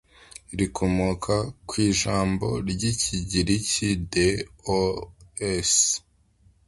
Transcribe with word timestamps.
Rikomoka 0.57 1.35
kw 1.67 1.73
ijambo 1.89 2.47
ry 2.71 2.83
ikigiriki 2.91 3.89
the 4.11 4.27
os 4.79 5.73